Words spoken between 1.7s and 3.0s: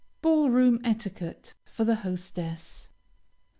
FOR THE HOSTESS.